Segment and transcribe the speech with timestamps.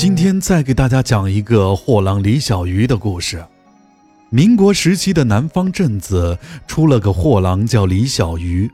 [0.00, 3.44] 今天再给大家讲一个货郎李小鱼的故事。
[4.30, 8.70] 民国时期的南方镇子出了个货郎叫李小鱼。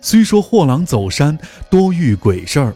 [0.00, 1.38] 虽说货郎走山
[1.70, 2.74] 多遇鬼事儿，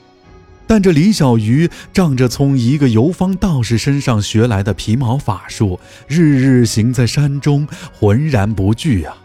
[0.68, 9.16] 但这李小鱼仗着从一个游方道士身上学来的皮毛法术，日日行在山中，浑然不惧啊。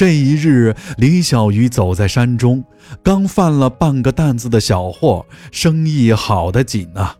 [0.00, 2.64] 这一日，李小鱼走在山中，
[3.02, 7.14] 刚贩了半个担子的小货，生意好得紧啊。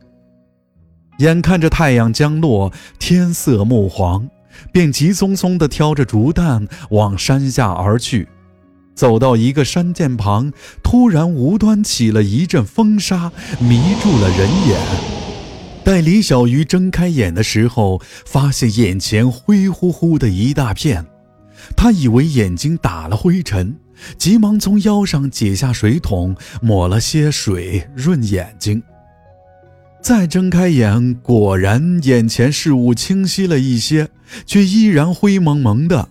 [1.19, 4.27] 眼看着太阳将落，天色暮黄，
[4.73, 8.27] 便急匆匆地挑着竹担往山下而去。
[8.95, 10.51] 走到一个山涧旁，
[10.83, 14.81] 突然无端起了一阵风沙，迷住了人眼。
[15.85, 21.05] 待李小鱼睁开眼的时候，发现眼前灰乎乎的一大片。
[21.77, 23.77] 他以为眼睛打了灰尘，
[24.19, 28.83] 急忙从腰上解下水桶，抹了些水润眼睛。
[30.03, 34.09] 再睁开眼，果然眼前事物清晰了一些，
[34.47, 36.09] 却依然灰蒙蒙的。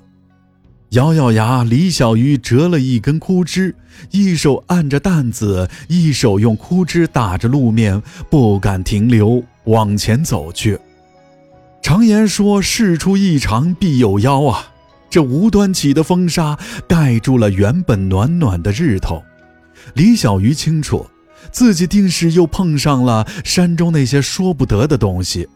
[0.92, 3.76] 咬咬牙，李小鱼折了一根枯枝，
[4.12, 10.80] 一手按着担子，一手用枯枝打着路面，不敢停留，往前走去。
[11.82, 14.72] 常言说：“事出异常必有妖啊！”
[15.10, 16.58] 这无端起的风沙
[16.88, 19.24] 盖住了原本暖暖的日头。
[19.96, 21.06] 李小鱼清楚，
[21.52, 25.48] 自己定是又碰上了山中那些说不得的东西。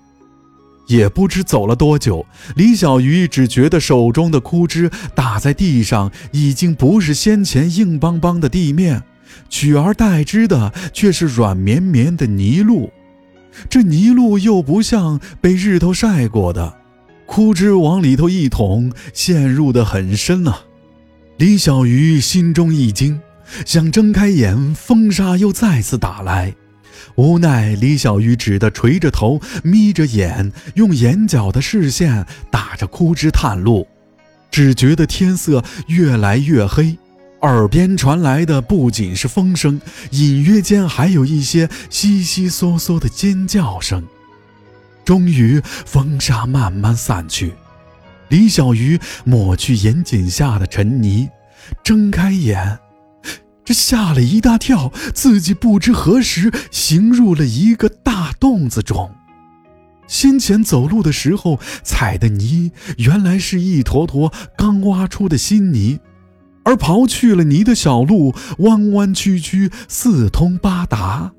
[0.87, 9.01] 也不知走了多久，李小鱼只觉得手中的枯枝打在地上，已经不是先前硬邦邦的地面，
[9.49, 12.91] 取而代之的却是软绵绵的泥路。
[13.69, 16.82] 这泥路又不像被日头晒过的。
[17.33, 20.65] 枯枝往里头一捅，陷入的很深啊！
[21.37, 23.19] 李小鱼心中一惊，
[23.65, 26.53] 想睁开眼，风沙又再次打来。
[27.15, 33.87] 无奈，李小鱼只得垂着头，眯着眼，用眼角的视线打着枯枝探路。
[34.51, 36.95] 只觉得天色越来越黑，
[37.41, 39.81] 耳边传来的不仅是风声，
[40.11, 44.03] 隐约间还有一些悉悉嗦嗦的尖叫声。
[45.05, 47.53] 终于，风沙慢慢散去，
[48.29, 51.29] 李小鱼抹去眼睑下的尘泥，
[51.83, 52.79] 睁开眼，
[53.65, 59.11] 这吓了一大跳，自己不知何时行入了一个大洞子中。
[60.07, 65.99] 先前走路的时候踩的泥，原来是一坨坨刚挖出的新泥，
[66.65, 71.31] 而刨去了泥的小路，弯弯曲曲，四通八达，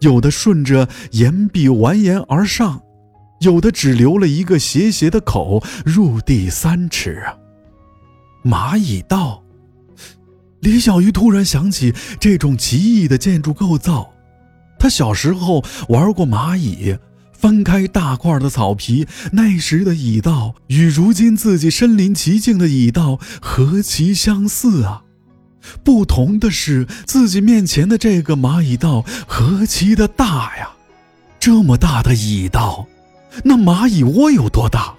[0.00, 2.82] 有的顺着岩壁蜿蜒而上。
[3.40, 7.36] 有的只留了一个斜斜的口，入地三尺啊！
[8.44, 9.42] 蚂蚁道。
[10.60, 14.10] 李小鱼突然想起这种奇异的建筑构造，
[14.78, 16.96] 他小时候玩过蚂蚁，
[17.32, 25.02] 翻开大块的草皮，那时的蚁道与如今自己身临其境的蚁道何其相似啊！
[25.82, 30.70] 不同的是，自己面前的这个蚂蚁道何其的大呀！
[31.38, 32.86] 这么大的蚁道！
[33.42, 34.94] 那蚂蚁窝有多大？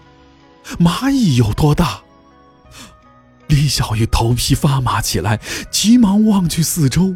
[0.80, 2.02] 蚂蚁有多大？
[3.48, 5.40] 李小鱼头皮发麻起来，
[5.72, 7.16] 急忙望去四周，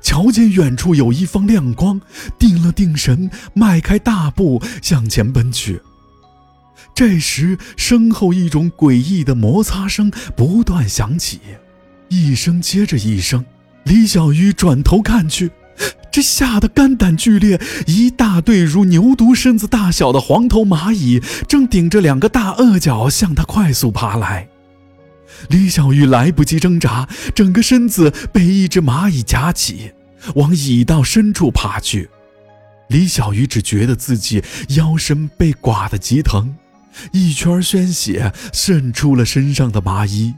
[0.00, 2.00] 瞧见远处有一方亮光，
[2.38, 5.80] 定了定神，迈开大步向前奔去。
[6.94, 11.40] 这时，身后一种诡异的摩擦声不断响起，
[12.08, 13.44] 一声接着一声。
[13.84, 15.50] 李小鱼转头看去。
[16.22, 24.48] 吓得肝胆俱裂，一大队如牛犊身子大小的黄头蚂蚁正顶着两个大颚角向他快速爬来。
[25.48, 29.92] 李小鱼来不及挣扎，整个身子被一只蚂蚁夹起，
[30.34, 32.08] 往蚁道深处爬去。
[32.88, 36.54] 李小鱼只觉得自己腰身被刮得极疼，
[37.12, 40.34] 一圈鲜血渗出了身上的麻衣。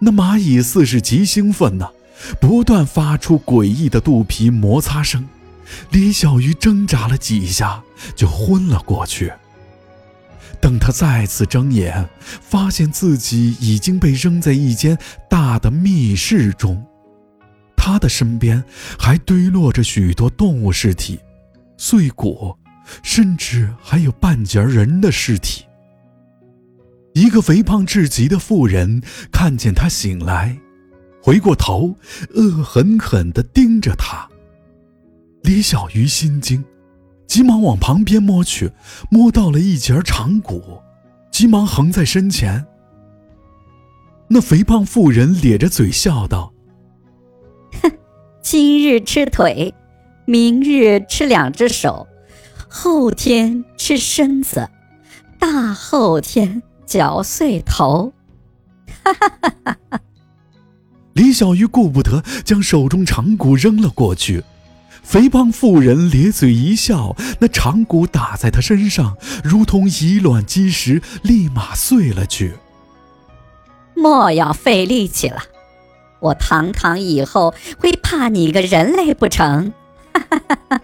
[0.00, 1.88] 那蚂蚁似是极兴奋呢。
[2.40, 5.28] 不断发出诡异的肚皮摩擦声，
[5.90, 7.82] 李小鱼挣扎了几下
[8.14, 9.32] 就昏了过去。
[10.60, 14.96] 等他再次睁眼，发现自己已经被扔在一间
[15.28, 16.82] 大的密室中，
[17.76, 18.64] 他的身边
[18.98, 21.20] 还堆落着许多动物尸体、
[21.76, 22.56] 碎骨，
[23.02, 25.64] 甚至还有半截人的尸体。
[27.12, 30.56] 一个肥胖至极的妇人看见他醒来。
[31.24, 31.96] 回过头，
[32.34, 34.28] 恶狠狠地盯着他。
[35.42, 36.62] 李小鱼心惊，
[37.26, 38.70] 急忙往旁边摸去，
[39.10, 40.82] 摸到了一截长骨，
[41.30, 42.66] 急忙横在身前。
[44.28, 46.52] 那肥胖妇人咧着嘴笑道
[47.80, 47.90] ：“哼，
[48.42, 49.72] 今日吃腿，
[50.26, 52.06] 明日吃两只手，
[52.68, 54.68] 后天吃身子，
[55.38, 58.12] 大后天嚼碎头。
[59.02, 60.00] 哈哈哈哈哈！
[61.14, 64.44] 李小鱼顾不得，将手中长鼓扔了过去。
[65.02, 72.54] 肥胖妇人咧嘴一笑，那长鼓打在他身上，如同以卵击石，立马碎了去。
[73.94, 75.42] 莫要费力气了，
[76.20, 79.72] 我堂堂以后会怕你个人类不成？
[80.12, 80.80] 哈哈哈哈！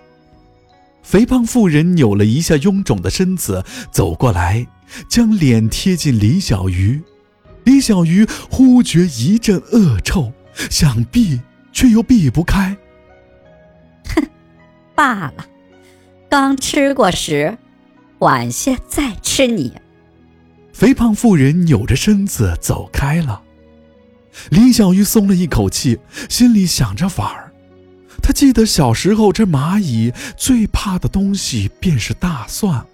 [1.02, 4.66] 肥胖妇人扭了一下臃肿的身子，走过来，
[5.08, 7.02] 将脸贴近李小鱼。
[7.70, 10.32] 李小鱼忽觉一阵恶臭，
[10.68, 11.40] 想避
[11.72, 12.76] 却又避不开。
[14.12, 14.26] 哼，
[14.96, 15.46] 罢了，
[16.28, 17.56] 刚吃过时，
[18.18, 19.72] 晚些再吃你。
[20.72, 23.40] 肥胖妇人扭着身子走开了。
[24.48, 27.52] 李小鱼松了一口气，心里想着法儿。
[28.20, 32.84] 他记得小时候，这蚂蚁最怕的东西便是大蒜，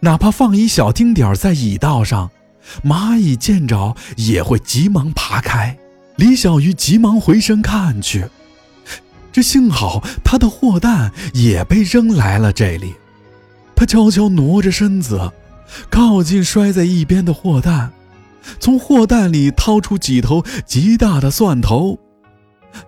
[0.00, 2.30] 哪怕放一小丁点儿在蚁道上，
[2.84, 5.76] 蚂蚁见着也会急忙爬开。
[6.16, 8.26] 李小鱼急忙回身看去，
[9.32, 12.94] 这幸好他的货担也被扔来了这里。
[13.74, 15.32] 他悄悄挪着身子，
[15.90, 17.92] 靠近摔在一边的货担，
[18.58, 21.98] 从货担里掏出几头极大的蒜头。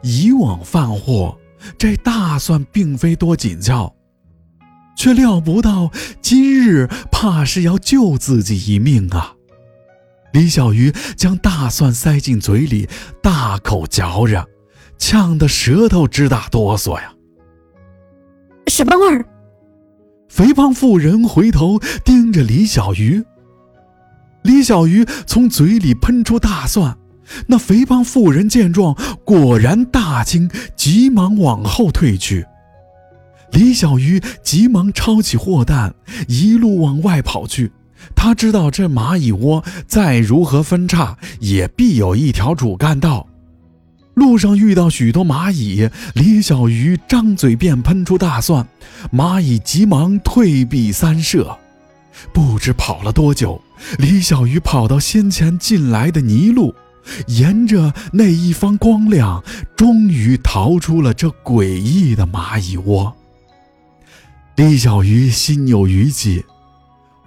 [0.02, 1.36] 以往贩货。
[1.76, 3.92] 这大蒜并非多紧俏，
[4.96, 5.90] 却料不到
[6.22, 9.34] 今日怕是要救自己一命啊！
[10.32, 12.88] 李小鱼将大蒜塞进嘴里，
[13.22, 14.46] 大口嚼着，
[14.98, 17.12] 呛得舌头直打哆嗦呀！
[18.66, 19.24] 什么味儿？
[20.28, 23.24] 肥胖妇人回头盯着李小鱼。
[24.42, 26.96] 李小鱼从嘴里喷出大蒜。
[27.46, 32.46] 那肥胖妇人见状，果然大惊，急忙往后退去。
[33.52, 35.94] 李小鱼急忙抄起货担，
[36.26, 37.70] 一路往外跑去。
[38.14, 43.26] 他知道这蚂蚁窝再如何分叉，也必有一条主干道。
[44.14, 48.66] 路上遇到许多蚂蚁，李小鱼张嘴便喷出大蒜，
[49.12, 51.56] 蚂蚁急忙退避三舍。
[52.32, 53.62] 不知跑了多久，
[53.98, 56.74] 李小鱼跑到先前进来的泥路。
[57.28, 59.42] 沿着那一方光亮，
[59.76, 63.16] 终于逃出了这诡异的蚂蚁窝。
[64.56, 66.44] 李小鱼心有余悸，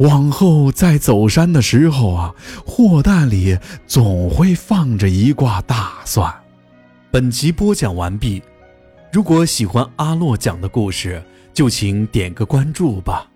[0.01, 2.33] 往后再走山的时候啊，
[2.65, 6.33] 货担里总会放着一挂大蒜。
[7.11, 8.41] 本集播讲完毕，
[9.11, 13.30] 如果喜欢阿洛讲的故事，就请点个关注吧。